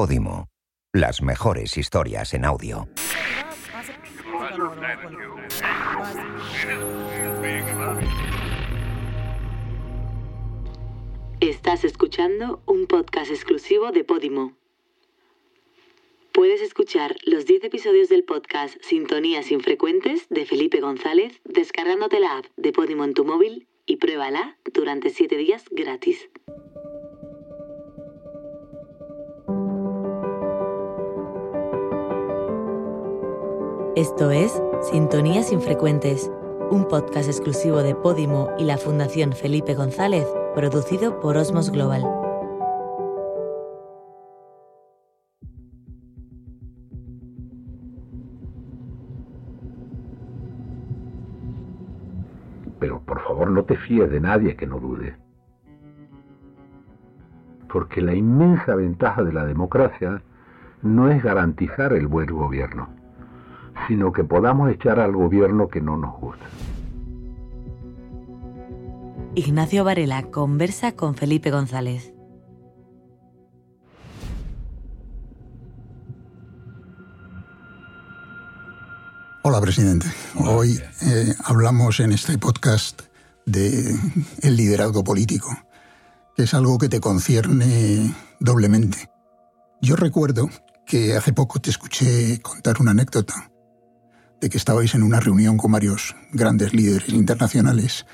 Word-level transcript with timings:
Podimo. 0.00 0.48
Las 0.94 1.20
mejores 1.20 1.76
historias 1.76 2.32
en 2.32 2.46
audio. 2.46 2.88
Estás 11.40 11.84
escuchando 11.84 12.62
un 12.64 12.86
podcast 12.86 13.30
exclusivo 13.30 13.92
de 13.92 14.02
Podimo. 14.04 14.56
Puedes 16.32 16.62
escuchar 16.62 17.16
los 17.26 17.44
10 17.44 17.64
episodios 17.64 18.08
del 18.08 18.24
podcast 18.24 18.82
Sintonías 18.82 19.50
Infrecuentes 19.50 20.26
de 20.30 20.46
Felipe 20.46 20.80
González 20.80 21.42
descargándote 21.44 22.20
la 22.20 22.38
app 22.38 22.46
de 22.56 22.72
Podimo 22.72 23.04
en 23.04 23.12
tu 23.12 23.26
móvil 23.26 23.68
y 23.84 23.96
pruébala 23.96 24.56
durante 24.72 25.10
7 25.10 25.36
días 25.36 25.66
gratis. 25.70 26.30
Esto 34.00 34.30
es 34.30 34.62
Sintonías 34.80 35.52
Infrecuentes, 35.52 36.32
un 36.70 36.88
podcast 36.88 37.28
exclusivo 37.28 37.82
de 37.82 37.94
Podimo 37.94 38.48
y 38.58 38.64
la 38.64 38.78
Fundación 38.78 39.34
Felipe 39.34 39.74
González, 39.74 40.26
producido 40.54 41.20
por 41.20 41.36
Osmos 41.36 41.70
Global. 41.70 42.02
Pero 52.78 53.02
por 53.02 53.20
favor 53.20 53.50
no 53.50 53.64
te 53.64 53.76
fíes 53.76 54.10
de 54.10 54.20
nadie 54.20 54.56
que 54.56 54.66
no 54.66 54.80
dude. 54.80 55.14
Porque 57.70 58.00
la 58.00 58.14
inmensa 58.14 58.74
ventaja 58.74 59.22
de 59.22 59.34
la 59.34 59.44
democracia 59.44 60.22
no 60.80 61.10
es 61.10 61.22
garantizar 61.22 61.92
el 61.92 62.06
buen 62.06 62.28
gobierno 62.28 62.99
sino 63.90 64.12
que 64.12 64.22
podamos 64.22 64.70
echar 64.70 65.00
al 65.00 65.10
gobierno 65.16 65.66
que 65.66 65.80
no 65.80 65.96
nos 65.96 66.16
gusta. 66.20 66.44
Ignacio 69.34 69.82
Varela 69.82 70.30
conversa 70.30 70.92
con 70.92 71.16
Felipe 71.16 71.50
González. 71.50 72.14
Hola, 79.42 79.60
presidente. 79.60 80.06
Hoy 80.36 80.78
eh, 81.02 81.34
hablamos 81.42 81.98
en 81.98 82.12
este 82.12 82.38
podcast 82.38 83.02
de 83.44 83.92
el 84.42 84.56
liderazgo 84.56 85.02
político, 85.02 85.48
que 86.36 86.44
es 86.44 86.54
algo 86.54 86.78
que 86.78 86.88
te 86.88 87.00
concierne 87.00 88.14
doblemente. 88.38 89.10
Yo 89.82 89.96
recuerdo 89.96 90.48
que 90.86 91.16
hace 91.16 91.32
poco 91.32 91.58
te 91.60 91.70
escuché 91.70 92.40
contar 92.40 92.76
una 92.80 92.92
anécdota 92.92 93.49
de 94.40 94.48
que 94.48 94.58
estabais 94.58 94.94
en 94.94 95.02
una 95.02 95.20
reunión 95.20 95.56
con 95.56 95.72
varios 95.72 96.16
grandes 96.32 96.72
líderes 96.72 97.08
internacionales 97.10 98.06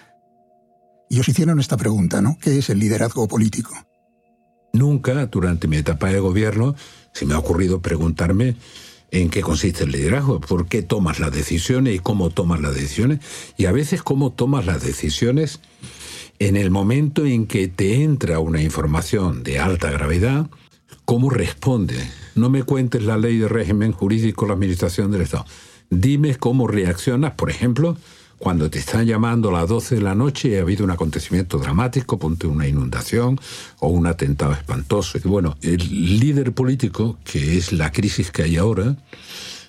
y 1.09 1.21
os 1.21 1.29
hicieron 1.29 1.61
esta 1.61 1.77
pregunta, 1.77 2.21
¿no? 2.21 2.37
¿Qué 2.41 2.59
es 2.59 2.69
el 2.71 2.79
liderazgo 2.79 3.29
político? 3.29 3.73
Nunca 4.73 5.27
durante 5.27 5.69
mi 5.69 5.77
etapa 5.77 6.09
de 6.09 6.21
gobierno 6.21 6.75
se 7.13 7.27
me 7.27 7.35
ha 7.35 7.39
ocurrido 7.39 7.81
preguntarme 7.81 8.57
en 9.11 9.31
qué 9.31 9.41
consiste 9.41 9.85
el 9.85 9.93
liderazgo, 9.93 10.41
por 10.41 10.67
qué 10.67 10.83
tomas 10.83 11.21
las 11.21 11.33
decisiones 11.33 11.95
y 11.95 11.99
cómo 12.01 12.31
tomas 12.31 12.61
las 12.61 12.75
decisiones, 12.75 13.21
y 13.57 13.67
a 13.67 13.73
veces 13.73 14.03
cómo 14.03 14.33
tomas 14.33 14.67
las 14.67 14.83
decisiones 14.83 15.61
en 16.39 16.57
el 16.57 16.71
momento 16.71 17.25
en 17.25 17.47
que 17.47 17.69
te 17.69 18.03
entra 18.03 18.41
una 18.41 18.61
información 18.61 19.43
de 19.43 19.59
alta 19.59 19.91
gravedad, 19.91 20.51
cómo 21.05 21.31
responde. 21.31 21.97
No 22.35 22.51
me 22.51 22.65
cuentes 22.65 23.05
la 23.05 23.17
ley 23.17 23.39
de 23.39 23.49
régimen 23.49 23.93
jurídico 23.93 24.47
la 24.47 24.55
administración 24.55 25.11
del 25.11 25.23
Estado. 25.23 25.47
Dime 25.91 26.37
cómo 26.37 26.67
reaccionas, 26.67 27.35
por 27.35 27.51
ejemplo, 27.51 27.97
cuando 28.39 28.69
te 28.69 28.79
están 28.79 29.07
llamando 29.07 29.49
a 29.49 29.61
las 29.61 29.69
12 29.69 29.97
de 29.97 30.01
la 30.03 30.15
noche 30.15 30.49
y 30.49 30.55
ha 30.57 30.61
habido 30.61 30.85
un 30.85 30.91
acontecimiento 30.91 31.59
dramático, 31.59 32.19
ponte 32.19 32.47
una 32.47 32.69
inundación 32.69 33.41
o 33.79 33.89
un 33.89 34.07
atentado 34.07 34.53
espantoso. 34.53 35.19
Bueno, 35.25 35.57
el 35.63 36.19
líder 36.21 36.53
político, 36.53 37.19
que 37.25 37.57
es 37.57 37.73
la 37.73 37.93
crisis 37.93 38.31
que 38.31 38.43
hay 38.43 38.57
ahora, 38.57 38.97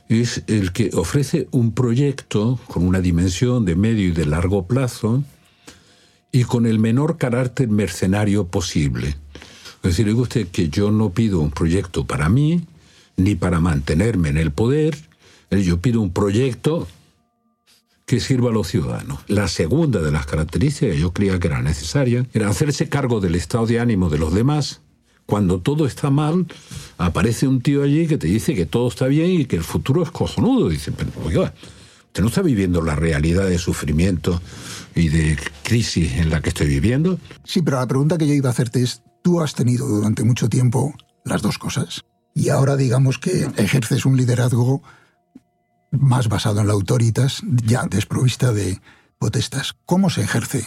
es 0.10 0.44
el 0.48 0.72
que 0.74 0.90
ofrece 0.94 1.48
un 1.52 1.72
proyecto 1.72 2.60
con 2.68 2.86
una 2.86 3.00
dimensión 3.00 3.66
de 3.66 3.76
medio 3.76 4.08
y 4.08 4.12
de 4.12 4.26
largo 4.26 4.66
plazo 4.66 5.24
y 6.32 6.44
con 6.44 6.66
el 6.66 6.80
menor 6.80 7.18
carácter 7.18 7.70
mercenario 7.70 8.48
posible. 8.48 9.18
Es 9.84 9.98
decir, 9.98 10.14
usted 10.14 10.48
que 10.48 10.70
yo 10.70 10.92
no 10.92 11.12
pido 11.12 11.40
un 11.40 11.52
proyecto 11.52 12.06
para 12.06 12.28
mí, 12.28 12.66
ni 13.16 13.36
para 13.36 13.60
mantenerme 13.60 14.30
en 14.30 14.38
el 14.38 14.52
poder, 14.52 14.98
yo 15.52 15.80
pido 15.80 16.02
un 16.02 16.12
proyecto 16.12 16.88
que 18.06 18.19
sirva 18.22 18.50
a 18.50 18.53
los 18.53 18.68
ciudadanos. 18.68 19.19
La 19.28 19.47
segunda 19.47 20.00
de 20.02 20.12
las 20.12 20.25
características 20.25 20.96
yo 20.97 21.12
creía 21.12 21.40
que 21.40 21.47
era 21.47 21.62
necesaria 21.62 22.25
era 22.34 22.50
hacerse 22.50 22.88
cargo 22.88 23.19
del 23.19 23.35
estado 23.35 23.66
de 23.66 23.80
ánimo 23.80 24.09
de 24.09 24.18
los 24.18 24.34
demás. 24.34 24.81
Cuando 25.25 25.59
todo 25.59 25.86
está 25.86 26.09
mal, 26.09 26.47
aparece 26.97 27.47
un 27.47 27.62
tío 27.62 27.84
allí 27.84 28.07
que 28.07 28.18
te 28.18 28.28
dice 28.28 28.56
que 28.56 28.66
todo 28.66 28.88
está 28.88 29.07
bien 29.07 29.31
y 29.31 29.46
que 29.46 29.57
el 29.57 29.63
futuro 29.63 30.03
es 30.03 30.09
cojonudo. 30.09 30.69
Dice, 30.69 30.94
pero 30.94 31.12
oiga, 31.25 31.53
usted 32.06 32.24
no 32.24 32.30
está 32.30 32.41
viviendo 32.41 32.81
la 32.81 32.96
realidad 32.96 33.46
de 33.46 33.57
sufrimiento 33.57 34.41
y 34.96 35.09
de 35.09 35.38
crisis 35.63 36.13
en 36.13 36.30
la 36.30 36.41
que 36.41 36.50
estoy 36.50 36.68
viviendo. 36.68 37.19
Sí, 37.44 37.62
pero 37.62 37.78
la 37.78 37.88
pregunta 37.88 38.18
que 38.18 38.25
yo 38.25 38.34
iba 38.34 38.47
a 38.47 38.53
hacerte 38.53 38.81
es, 38.81 39.02
tú 39.22 39.41
has 39.41 39.53
tenido 39.53 39.86
durante 39.86 40.24
mucho 40.24 40.47
tiempo 40.47 40.96
las 41.25 41.41
dos 41.41 41.57
cosas. 41.57 42.06
Y 42.34 42.47
ahora 42.47 42.78
digamos 42.78 43.18
que 43.18 43.50
ejerces 43.57 44.06
un 44.06 44.16
liderazgo 44.16 44.81
más 45.92 46.28
basado 46.30 46.62
en 46.62 46.68
la 46.68 46.74
autoritas, 46.74 47.42
ya 47.64 47.86
desprovista 47.88 48.52
de 48.52 48.81
potestas. 49.20 49.75
¿Cómo 49.86 50.09
se 50.09 50.22
ejerce 50.22 50.66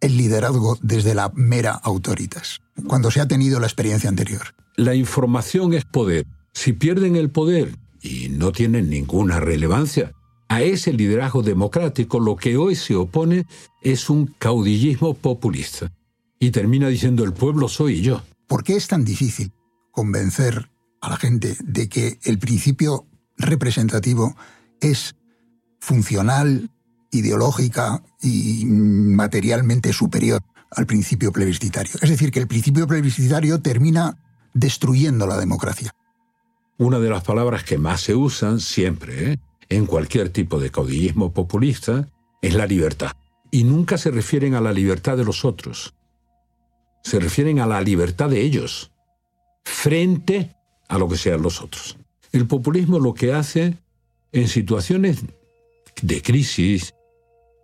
el 0.00 0.16
liderazgo 0.16 0.78
desde 0.82 1.14
la 1.14 1.30
mera 1.34 1.72
autoritas, 1.72 2.60
cuando 2.86 3.10
se 3.10 3.20
ha 3.20 3.28
tenido 3.28 3.60
la 3.60 3.66
experiencia 3.66 4.08
anterior? 4.08 4.54
La 4.76 4.94
información 4.94 5.72
es 5.72 5.84
poder. 5.84 6.26
Si 6.52 6.72
pierden 6.72 7.16
el 7.16 7.30
poder 7.30 7.76
y 8.02 8.28
no 8.28 8.52
tienen 8.52 8.90
ninguna 8.90 9.40
relevancia, 9.40 10.12
a 10.48 10.62
ese 10.62 10.92
liderazgo 10.92 11.42
democrático 11.42 12.20
lo 12.20 12.36
que 12.36 12.56
hoy 12.56 12.76
se 12.76 12.94
opone 12.94 13.46
es 13.82 14.10
un 14.10 14.26
caudillismo 14.38 15.14
populista. 15.14 15.92
Y 16.38 16.50
termina 16.50 16.88
diciendo 16.88 17.24
el 17.24 17.32
pueblo 17.32 17.68
soy 17.68 18.02
yo. 18.02 18.22
¿Por 18.46 18.62
qué 18.62 18.76
es 18.76 18.86
tan 18.86 19.04
difícil 19.04 19.52
convencer 19.90 20.70
a 21.00 21.10
la 21.10 21.16
gente 21.16 21.56
de 21.64 21.88
que 21.88 22.18
el 22.24 22.38
principio 22.38 23.06
representativo 23.36 24.36
es 24.80 25.16
funcional, 25.80 26.70
ideológica 27.10 28.02
y 28.20 28.64
materialmente 28.66 29.92
superior 29.92 30.42
al 30.70 30.86
principio 30.86 31.32
plebiscitario. 31.32 31.92
Es 32.00 32.10
decir, 32.10 32.30
que 32.30 32.40
el 32.40 32.48
principio 32.48 32.86
plebiscitario 32.86 33.60
termina 33.60 34.18
destruyendo 34.52 35.26
la 35.26 35.38
democracia. 35.38 35.92
Una 36.76 36.98
de 36.98 37.10
las 37.10 37.22
palabras 37.22 37.62
que 37.62 37.78
más 37.78 38.00
se 38.00 38.14
usan 38.14 38.58
siempre, 38.60 39.32
¿eh? 39.32 39.38
en 39.68 39.86
cualquier 39.86 40.30
tipo 40.30 40.58
de 40.58 40.70
caudillismo 40.70 41.32
populista, 41.32 42.08
es 42.42 42.54
la 42.54 42.66
libertad. 42.66 43.12
Y 43.50 43.64
nunca 43.64 43.98
se 43.98 44.10
refieren 44.10 44.54
a 44.54 44.60
la 44.60 44.72
libertad 44.72 45.16
de 45.16 45.24
los 45.24 45.44
otros. 45.44 45.94
Se 47.04 47.20
refieren 47.20 47.60
a 47.60 47.66
la 47.66 47.80
libertad 47.80 48.30
de 48.30 48.40
ellos, 48.40 48.90
frente 49.64 50.56
a 50.88 50.98
lo 50.98 51.08
que 51.08 51.16
sean 51.16 51.42
los 51.42 51.62
otros. 51.62 51.96
El 52.34 52.48
populismo 52.48 52.98
lo 52.98 53.14
que 53.14 53.32
hace 53.32 53.78
en 54.32 54.48
situaciones 54.48 55.22
de 56.02 56.20
crisis, 56.20 56.92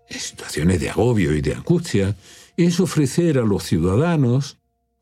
en 0.09 0.21
situaciones 0.21 0.79
de 0.79 0.91
agobio 0.91 1.35
y 1.35 1.41
de 1.41 1.55
angustia, 1.55 2.15
es 2.57 2.79
ofrecer 2.79 3.39
a 3.39 3.43
los 3.43 3.65
ciudadanos 3.65 4.59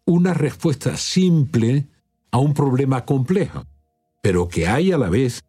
una 0.07 0.33
respuesta 0.33 0.97
simple 0.97 1.85
a 2.31 2.39
un 2.39 2.55
problema 2.55 3.05
complejo, 3.05 3.67
pero 4.23 4.49
que 4.49 4.67
hay 4.67 4.91
a 4.91 4.97
la 4.97 5.11
vez, 5.11 5.45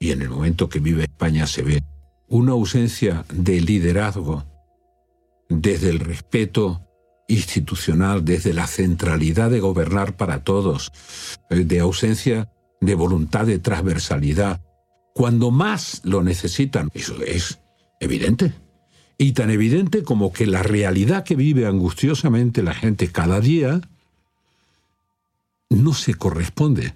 y 0.00 0.12
en 0.12 0.22
el 0.22 0.30
momento 0.30 0.70
que 0.70 0.78
vive 0.78 1.02
España 1.02 1.46
se 1.46 1.60
ve, 1.60 1.82
una 2.28 2.52
ausencia 2.52 3.26
de 3.30 3.60
liderazgo 3.60 4.46
desde 5.50 5.90
el 5.90 6.00
respeto 6.00 6.80
institucional, 7.28 8.24
desde 8.24 8.54
la 8.54 8.66
centralidad 8.66 9.50
de 9.50 9.60
gobernar 9.60 10.16
para 10.16 10.44
todos, 10.44 10.92
eh, 11.50 11.56
de 11.56 11.80
ausencia 11.80 12.48
de 12.80 12.94
voluntad 12.94 13.46
de 13.46 13.58
transversalidad, 13.58 14.60
cuando 15.14 15.50
más 15.50 16.00
lo 16.04 16.22
necesitan. 16.22 16.90
Eso 16.94 17.20
es 17.22 17.58
evidente. 18.00 18.52
Y 19.16 19.32
tan 19.32 19.50
evidente 19.50 20.04
como 20.04 20.32
que 20.32 20.46
la 20.46 20.62
realidad 20.62 21.24
que 21.24 21.34
vive 21.34 21.66
angustiosamente 21.66 22.62
la 22.62 22.74
gente 22.74 23.10
cada 23.10 23.40
día 23.40 23.80
no 25.70 25.92
se 25.92 26.14
corresponde 26.14 26.94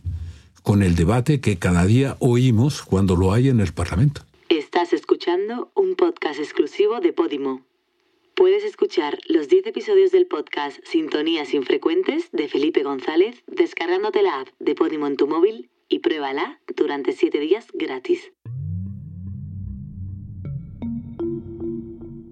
con 0.62 0.82
el 0.82 0.94
debate 0.94 1.40
que 1.40 1.58
cada 1.58 1.84
día 1.84 2.16
oímos 2.20 2.82
cuando 2.82 3.16
lo 3.16 3.32
hay 3.32 3.48
en 3.48 3.60
el 3.60 3.72
Parlamento. 3.72 4.22
Estás 4.48 4.92
escuchando 4.92 5.72
un 5.74 5.96
podcast 5.96 6.38
exclusivo 6.38 7.00
de 7.00 7.12
Podimo. 7.12 7.62
Puedes 8.34 8.64
escuchar 8.64 9.18
los 9.28 9.48
10 9.48 9.66
episodios 9.66 10.12
del 10.12 10.26
podcast 10.26 10.78
Sintonías 10.84 11.52
Infrecuentes 11.54 12.30
de 12.32 12.48
Felipe 12.48 12.82
González 12.82 13.42
descargándote 13.46 14.22
la 14.22 14.40
app 14.40 14.48
de 14.58 14.74
Podimo 14.74 15.06
en 15.06 15.16
tu 15.16 15.26
móvil 15.26 15.68
y 15.92 15.98
pruébala 15.98 16.58
durante 16.74 17.12
7 17.12 17.38
días 17.38 17.66
gratis. 17.74 18.20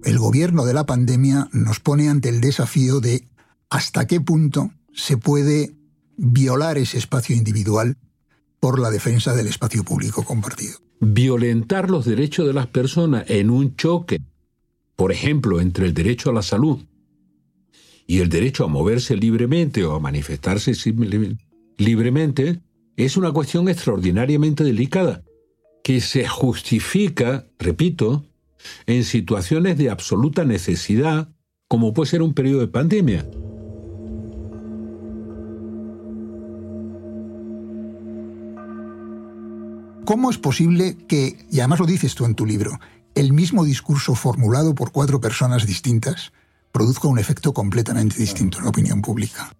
El 0.03 0.17
gobierno 0.17 0.65
de 0.65 0.73
la 0.73 0.87
pandemia 0.87 1.47
nos 1.53 1.79
pone 1.79 2.09
ante 2.09 2.29
el 2.29 2.41
desafío 2.41 2.99
de 2.99 3.27
hasta 3.69 4.07
qué 4.07 4.19
punto 4.19 4.71
se 4.93 5.15
puede 5.15 5.75
violar 6.17 6.79
ese 6.79 6.97
espacio 6.97 7.35
individual 7.35 7.97
por 8.59 8.79
la 8.79 8.89
defensa 8.89 9.35
del 9.35 9.47
espacio 9.47 9.83
público 9.83 10.23
compartido. 10.23 10.79
Violentar 10.99 11.89
los 11.89 12.05
derechos 12.05 12.47
de 12.47 12.53
las 12.53 12.67
personas 12.67 13.25
en 13.27 13.51
un 13.51 13.75
choque, 13.75 14.19
por 14.95 15.11
ejemplo, 15.11 15.61
entre 15.61 15.85
el 15.85 15.93
derecho 15.93 16.31
a 16.31 16.33
la 16.33 16.41
salud 16.41 16.79
y 18.07 18.19
el 18.19 18.29
derecho 18.29 18.65
a 18.65 18.67
moverse 18.67 19.15
libremente 19.15 19.85
o 19.85 19.95
a 19.95 19.99
manifestarse 19.99 20.73
libremente, 21.77 22.59
es 22.97 23.17
una 23.17 23.31
cuestión 23.31 23.69
extraordinariamente 23.69 24.63
delicada, 24.63 25.23
que 25.83 26.01
se 26.01 26.27
justifica, 26.27 27.47
repito, 27.57 28.25
en 28.85 29.03
situaciones 29.03 29.77
de 29.77 29.89
absoluta 29.89 30.45
necesidad, 30.45 31.29
como 31.67 31.93
puede 31.93 32.09
ser 32.09 32.21
un 32.21 32.33
periodo 32.33 32.61
de 32.61 32.67
pandemia. 32.67 33.27
¿Cómo 40.05 40.29
es 40.29 40.37
posible 40.37 40.97
que, 41.07 41.37
y 41.49 41.59
además 41.59 41.79
lo 41.79 41.85
dices 41.85 42.15
tú 42.15 42.25
en 42.25 42.35
tu 42.35 42.45
libro, 42.45 42.79
el 43.15 43.33
mismo 43.33 43.63
discurso 43.63 44.15
formulado 44.15 44.75
por 44.75 44.91
cuatro 44.91 45.21
personas 45.21 45.65
distintas 45.65 46.33
produzca 46.71 47.07
un 47.07 47.19
efecto 47.19 47.53
completamente 47.53 48.17
distinto 48.17 48.57
en 48.57 48.65
la 48.65 48.69
opinión 48.71 49.01
pública? 49.01 49.53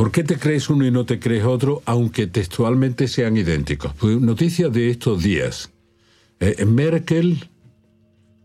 ¿Por 0.00 0.12
qué 0.12 0.24
te 0.24 0.38
crees 0.38 0.70
uno 0.70 0.86
y 0.86 0.90
no 0.90 1.04
te 1.04 1.20
crees 1.20 1.44
otro, 1.44 1.82
aunque 1.84 2.26
textualmente 2.26 3.06
sean 3.06 3.36
idénticos? 3.36 3.92
Pues, 4.00 4.18
noticia 4.18 4.70
de 4.70 4.88
estos 4.88 5.22
días. 5.22 5.72
Eh, 6.40 6.64
Merkel 6.64 7.50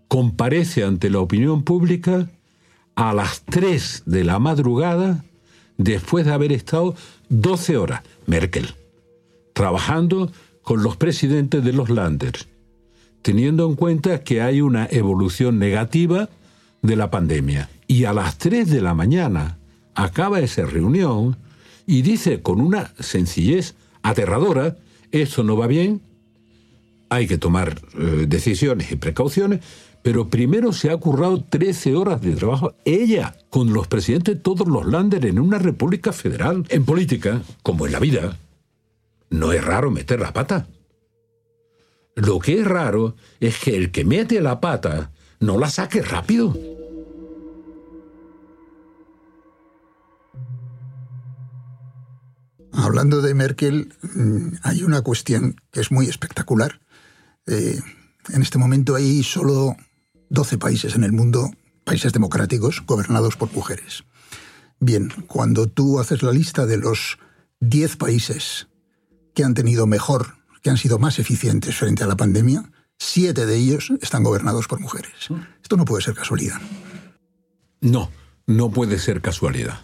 comparece 0.09 0.83
ante 0.83 1.09
la 1.09 1.19
opinión 1.19 1.63
pública 1.63 2.29
a 2.95 3.13
las 3.13 3.43
3 3.45 4.03
de 4.05 4.25
la 4.25 4.37
madrugada 4.37 5.23
después 5.77 6.25
de 6.25 6.33
haber 6.33 6.51
estado 6.51 6.93
12 7.29 7.77
horas, 7.77 8.01
Merkel, 8.25 8.75
trabajando 9.53 10.33
con 10.61 10.83
los 10.83 10.97
presidentes 10.97 11.63
de 11.63 11.71
los 11.71 11.89
landers, 11.89 12.49
teniendo 13.21 13.65
en 13.65 13.75
cuenta 13.75 14.25
que 14.25 14.41
hay 14.41 14.59
una 14.59 14.89
evolución 14.91 15.57
negativa 15.57 16.27
de 16.81 16.97
la 16.97 17.09
pandemia. 17.09 17.69
Y 17.87 18.03
a 18.03 18.11
las 18.11 18.39
3 18.39 18.69
de 18.69 18.81
la 18.81 18.93
mañana 18.93 19.57
acaba 19.95 20.41
esa 20.41 20.65
reunión 20.65 21.37
y 21.85 22.01
dice 22.01 22.41
con 22.41 22.61
una 22.61 22.93
sencillez 22.99 23.75
aterradora, 24.01 24.77
esto 25.11 25.43
no 25.43 25.57
va 25.57 25.67
bien, 25.67 26.01
hay 27.09 27.27
que 27.27 27.37
tomar 27.37 27.81
eh, 27.97 28.25
decisiones 28.27 28.91
y 28.91 28.95
precauciones, 28.95 29.61
pero 30.01 30.29
primero 30.29 30.71
se 30.71 30.91
ha 30.91 30.97
currado 30.97 31.43
13 31.43 31.95
horas 31.95 32.21
de 32.21 32.35
trabajo 32.35 32.75
ella 32.85 33.35
con 33.49 33.73
los 33.73 33.87
presidentes 33.87 34.35
de 34.35 34.41
todos 34.41 34.67
los 34.67 34.85
landers 34.85 35.25
en 35.25 35.39
una 35.39 35.57
república 35.57 36.13
federal. 36.13 36.65
En 36.69 36.85
política, 36.85 37.41
como 37.63 37.85
en 37.85 37.91
la 37.91 37.99
vida, 37.99 38.37
no 39.29 39.51
es 39.51 39.63
raro 39.63 39.89
meter 39.89 40.19
la 40.19 40.33
pata. 40.33 40.67
Lo 42.15 42.39
que 42.39 42.59
es 42.59 42.67
raro 42.67 43.15
es 43.39 43.57
que 43.57 43.75
el 43.75 43.91
que 43.91 44.05
mete 44.05 44.41
la 44.41 44.61
pata 44.61 45.11
no 45.39 45.57
la 45.57 45.69
saque 45.69 46.01
rápido. 46.01 46.55
Hablando 52.75 53.21
de 53.21 53.33
Merkel, 53.33 53.93
mm, 54.01 54.57
hay 54.63 54.83
una 54.83 55.01
cuestión 55.01 55.61
que 55.71 55.79
es 55.79 55.91
muy 55.91 56.07
espectacular. 56.07 56.81
Eh, 57.47 57.79
en 58.33 58.41
este 58.41 58.57
momento 58.57 58.95
hay 58.95 59.23
solo 59.23 59.75
12 60.29 60.57
países 60.57 60.95
en 60.95 61.03
el 61.03 61.13
mundo, 61.13 61.51
países 61.83 62.11
democráticos, 62.11 62.83
gobernados 62.85 63.37
por 63.37 63.51
mujeres. 63.53 64.03
Bien, 64.79 65.09
cuando 65.27 65.67
tú 65.67 65.99
haces 65.99 66.21
la 66.21 66.31
lista 66.31 66.65
de 66.65 66.77
los 66.77 67.17
10 67.61 67.95
países 67.95 68.67
que 69.33 69.43
han 69.43 69.53
tenido 69.53 69.87
mejor, 69.87 70.35
que 70.61 70.69
han 70.69 70.77
sido 70.77 70.99
más 70.99 71.19
eficientes 71.19 71.75
frente 71.75 72.03
a 72.03 72.07
la 72.07 72.17
pandemia, 72.17 72.71
siete 72.97 73.45
de 73.45 73.55
ellos 73.57 73.91
están 74.01 74.23
gobernados 74.23 74.67
por 74.67 74.79
mujeres. 74.79 75.29
Esto 75.61 75.77
no 75.77 75.85
puede 75.85 76.03
ser 76.03 76.15
casualidad. 76.15 76.59
No, 77.81 78.09
no 78.47 78.71
puede 78.71 78.99
ser 78.99 79.21
casualidad. 79.21 79.79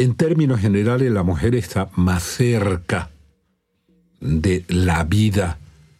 En 0.00 0.14
términos 0.14 0.60
generales, 0.60 1.12
la 1.12 1.22
mujer 1.22 1.54
está 1.54 1.90
más 1.94 2.22
cerca 2.22 3.10
de 4.18 4.64
la 4.68 5.04
vida 5.04 5.58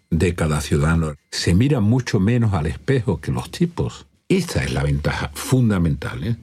de 0.08 0.35
cada 0.35 0.62
ciudadano. 0.62 1.17
Se 1.31 1.55
mira 1.55 1.81
mucho 1.81 2.19
menos 2.19 2.55
al 2.55 2.64
espejo 2.64 3.20
que 3.20 3.31
los 3.31 3.50
tipos. 3.50 4.06
Esta 4.26 4.64
es 4.64 4.73
la 4.73 4.85
ventaja 4.85 5.31
fundamental. 5.35 6.25
¿eh? 6.25 6.37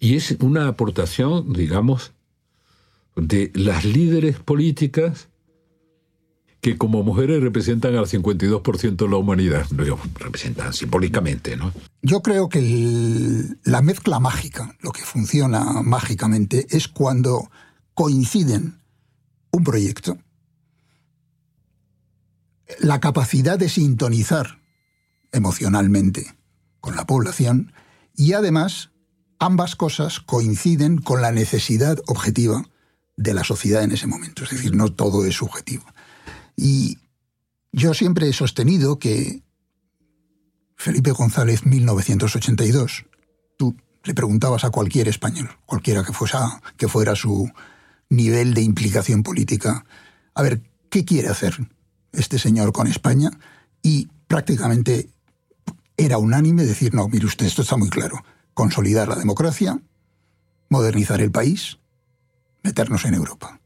Y 0.00 0.16
es 0.16 0.38
una 0.40 0.68
aportación, 0.68 1.52
digamos, 1.52 2.12
de 3.14 3.52
las 3.54 3.84
líderes 3.84 4.38
políticas 4.38 5.28
que 6.66 6.76
como 6.76 7.04
mujeres 7.04 7.40
representan 7.40 7.94
al 7.94 8.06
52% 8.06 8.96
de 8.96 9.08
la 9.08 9.16
humanidad, 9.18 9.66
representan 10.18 10.72
simbólicamente, 10.72 11.56
¿no? 11.56 11.72
Yo 12.02 12.22
creo 12.22 12.48
que 12.48 12.60
la 13.62 13.82
mezcla 13.82 14.18
mágica, 14.18 14.76
lo 14.80 14.90
que 14.90 15.02
funciona 15.02 15.62
mágicamente, 15.84 16.66
es 16.70 16.88
cuando 16.88 17.48
coinciden 17.94 18.80
un 19.52 19.62
proyecto, 19.62 20.18
la 22.80 22.98
capacidad 22.98 23.60
de 23.60 23.68
sintonizar 23.68 24.60
emocionalmente 25.30 26.34
con 26.80 26.96
la 26.96 27.06
población 27.06 27.72
y 28.16 28.32
además 28.32 28.90
ambas 29.38 29.76
cosas 29.76 30.18
coinciden 30.18 30.98
con 30.98 31.22
la 31.22 31.30
necesidad 31.30 32.02
objetiva 32.08 32.64
de 33.16 33.34
la 33.34 33.44
sociedad 33.44 33.84
en 33.84 33.92
ese 33.92 34.08
momento. 34.08 34.42
Es 34.42 34.50
decir, 34.50 34.74
no 34.74 34.90
todo 34.90 35.24
es 35.26 35.36
subjetivo. 35.36 35.84
Y 36.56 36.98
yo 37.72 37.94
siempre 37.94 38.28
he 38.28 38.32
sostenido 38.32 38.98
que 38.98 39.42
Felipe 40.76 41.10
González, 41.12 41.66
1982, 41.66 43.04
tú 43.56 43.76
le 44.04 44.14
preguntabas 44.14 44.64
a 44.64 44.70
cualquier 44.70 45.08
español, 45.08 45.50
cualquiera 45.66 46.04
que, 46.04 46.12
fuera, 46.12 46.60
que 46.76 46.88
fuera 46.88 47.14
su 47.14 47.50
nivel 48.08 48.54
de 48.54 48.62
implicación 48.62 49.22
política, 49.22 49.84
a 50.34 50.42
ver, 50.42 50.62
¿qué 50.90 51.04
quiere 51.04 51.28
hacer 51.28 51.56
este 52.12 52.38
señor 52.38 52.72
con 52.72 52.86
España? 52.86 53.30
Y 53.82 54.08
prácticamente 54.28 55.10
era 55.96 56.18
unánime 56.18 56.64
decir, 56.64 56.94
no, 56.94 57.08
mire 57.08 57.26
usted, 57.26 57.46
esto 57.46 57.62
está 57.62 57.76
muy 57.76 57.90
claro, 57.90 58.24
consolidar 58.54 59.08
la 59.08 59.16
democracia, 59.16 59.80
modernizar 60.68 61.20
el 61.20 61.30
país, 61.30 61.78
meternos 62.62 63.04
en 63.04 63.14
Europa. 63.14 63.60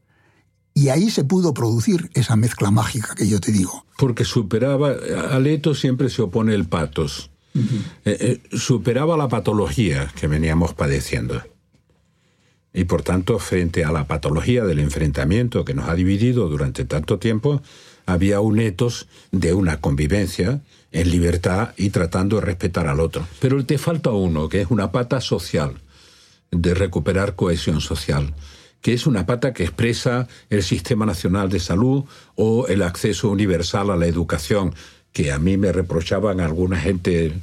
Y 0.73 0.89
ahí 0.89 1.09
se 1.09 1.23
pudo 1.23 1.53
producir 1.53 2.09
esa 2.13 2.35
mezcla 2.35 2.71
mágica 2.71 3.13
que 3.15 3.27
yo 3.27 3.39
te 3.39 3.51
digo. 3.51 3.85
Porque 3.97 4.23
superaba, 4.23 4.95
al 5.31 5.47
eto 5.47 5.75
siempre 5.75 6.09
se 6.09 6.21
opone 6.21 6.55
el 6.55 6.65
patos. 6.65 7.29
Eh, 7.53 7.61
eh, 8.05 8.57
superaba 8.57 9.17
la 9.17 9.27
patología 9.27 10.09
que 10.19 10.27
veníamos 10.27 10.73
padeciendo. 10.73 11.41
Y 12.73 12.85
por 12.85 13.01
tanto, 13.01 13.37
frente 13.39 13.83
a 13.83 13.91
la 13.91 14.07
patología 14.07 14.63
del 14.63 14.79
enfrentamiento 14.79 15.65
que 15.65 15.73
nos 15.73 15.89
ha 15.89 15.95
dividido 15.95 16.47
durante 16.47 16.85
tanto 16.85 17.19
tiempo, 17.19 17.61
había 18.05 18.39
un 18.39 18.59
etos 18.59 19.07
de 19.31 19.53
una 19.53 19.81
convivencia 19.81 20.61
en 20.93 21.11
libertad 21.11 21.73
y 21.75 21.89
tratando 21.89 22.37
de 22.37 22.43
respetar 22.43 22.87
al 22.87 23.01
otro. 23.01 23.27
Pero 23.41 23.63
te 23.65 23.77
falta 23.77 24.11
uno, 24.11 24.47
que 24.47 24.61
es 24.61 24.67
una 24.69 24.91
pata 24.91 25.19
social, 25.19 25.75
de 26.49 26.73
recuperar 26.73 27.35
cohesión 27.35 27.81
social 27.81 28.33
que 28.81 28.93
es 28.93 29.05
una 29.05 29.25
pata 29.25 29.53
que 29.53 29.63
expresa 29.63 30.27
el 30.49 30.63
Sistema 30.63 31.05
Nacional 31.05 31.49
de 31.49 31.59
Salud 31.59 32.03
o 32.35 32.67
el 32.67 32.81
acceso 32.81 33.29
universal 33.29 33.91
a 33.91 33.95
la 33.95 34.07
educación, 34.07 34.73
que 35.13 35.31
a 35.31 35.39
mí 35.39 35.57
me 35.57 35.71
reprochaban 35.71 36.39
alguna 36.39 36.77
gente 36.77 37.33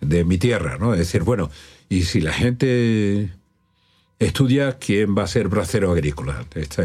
de 0.00 0.24
mi 0.24 0.38
tierra, 0.38 0.76
¿no? 0.78 0.92
Es 0.92 0.98
decir, 0.98 1.22
bueno, 1.22 1.50
y 1.88 2.02
si 2.02 2.20
la 2.20 2.32
gente 2.32 3.30
estudia, 4.18 4.78
¿quién 4.78 5.16
va 5.16 5.24
a 5.24 5.26
ser 5.26 5.48
bracero 5.48 5.92
agrícola? 5.92 6.44
Esta, 6.54 6.84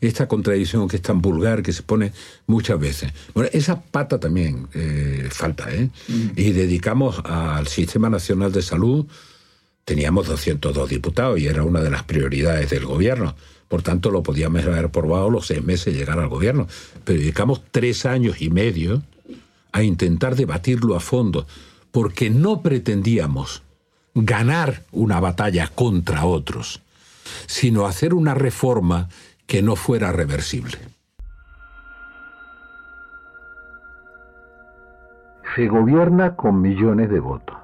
esta 0.00 0.28
contradicción 0.28 0.88
que 0.88 0.96
es 0.96 1.02
tan 1.02 1.20
vulgar 1.20 1.62
que 1.62 1.72
se 1.72 1.82
pone 1.82 2.12
muchas 2.46 2.78
veces. 2.78 3.12
Bueno, 3.34 3.50
esa 3.52 3.80
pata 3.80 4.18
también 4.18 4.68
eh, 4.74 5.28
falta, 5.30 5.72
¿eh? 5.72 5.90
Mm. 6.08 6.28
Y 6.36 6.52
dedicamos 6.52 7.20
al 7.24 7.66
Sistema 7.68 8.10
Nacional 8.10 8.52
de 8.52 8.62
Salud 8.62 9.06
teníamos 9.88 10.26
202 10.26 10.86
diputados 10.86 11.40
y 11.40 11.46
era 11.46 11.64
una 11.64 11.80
de 11.80 11.88
las 11.88 12.02
prioridades 12.02 12.68
del 12.68 12.84
gobierno. 12.84 13.34
Por 13.68 13.80
tanto, 13.80 14.10
lo 14.10 14.22
podíamos 14.22 14.62
haber 14.66 14.90
probado 14.90 15.30
los 15.30 15.46
seis 15.46 15.64
meses 15.64 15.96
llegar 15.96 16.18
al 16.18 16.28
gobierno. 16.28 16.66
Pero 17.04 17.18
dedicamos 17.18 17.62
tres 17.70 18.04
años 18.04 18.42
y 18.42 18.50
medio 18.50 19.02
a 19.72 19.82
intentar 19.82 20.36
debatirlo 20.36 20.94
a 20.94 21.00
fondo, 21.00 21.46
porque 21.90 22.28
no 22.28 22.60
pretendíamos 22.60 23.62
ganar 24.14 24.84
una 24.92 25.20
batalla 25.20 25.68
contra 25.74 26.26
otros, 26.26 26.82
sino 27.46 27.86
hacer 27.86 28.12
una 28.12 28.34
reforma 28.34 29.08
que 29.46 29.62
no 29.62 29.74
fuera 29.74 30.12
reversible. 30.12 30.76
Se 35.56 35.66
gobierna 35.66 36.36
con 36.36 36.60
millones 36.60 37.08
de 37.08 37.20
votos 37.20 37.56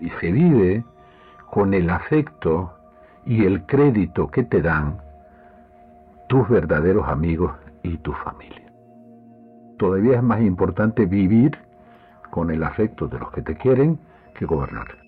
y 0.00 0.08
se 0.18 0.32
vive 0.32 0.82
con 1.50 1.74
el 1.74 1.90
afecto 1.90 2.72
y 3.26 3.44
el 3.44 3.66
crédito 3.66 4.30
que 4.30 4.42
te 4.42 4.62
dan 4.62 5.00
tus 6.28 6.48
verdaderos 6.48 7.08
amigos 7.08 7.52
y 7.82 7.96
tu 7.98 8.12
familia. 8.12 8.72
Todavía 9.78 10.16
es 10.16 10.22
más 10.22 10.42
importante 10.42 11.06
vivir 11.06 11.56
con 12.30 12.50
el 12.50 12.62
afecto 12.62 13.06
de 13.06 13.18
los 13.18 13.30
que 13.32 13.42
te 13.42 13.56
quieren 13.56 13.98
que 14.34 14.44
gobernar. 14.44 14.98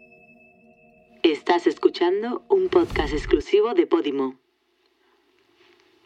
Estás 1.23 1.66
escuchando 1.66 2.42
un 2.49 2.68
podcast 2.68 3.12
exclusivo 3.12 3.75
de 3.75 3.87
Podimo. 3.87 4.37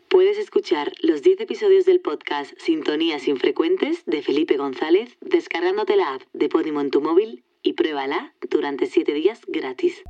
Puedes 0.09 0.39
escuchar 0.39 0.93
los 1.03 1.23
10 1.23 1.41
episodios 1.41 1.85
del 1.85 2.01
podcast 2.01 2.53
Sintonías 2.59 3.29
Infrecuentes 3.29 4.05
de 4.07 4.23
Felipe 4.23 4.57
González 4.57 5.17
descargándote 5.21 5.97
la 5.97 6.15
app 6.15 6.23
de 6.33 6.49
Podimo 6.49 6.81
en 6.81 6.91
tu 6.91 7.01
móvil 7.01 7.45
y 7.63 7.73
pruébala 7.73 8.35
durante 8.49 8.87
7 8.87 9.13
días 9.13 9.41
gratis. 9.49 10.03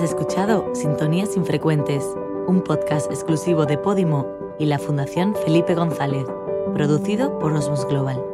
Has 0.00 0.12
escuchado 0.12 0.74
Sintonías 0.74 1.36
Infrecuentes, 1.36 2.02
un 2.46 2.62
podcast 2.62 3.10
exclusivo 3.10 3.66
de 3.66 3.76
Podimo 3.76 4.26
y 4.58 4.64
la 4.64 4.78
Fundación 4.78 5.34
Felipe 5.34 5.74
González, 5.74 6.24
producido 6.72 7.38
por 7.38 7.52
Osmos 7.52 7.86
Global. 7.86 8.29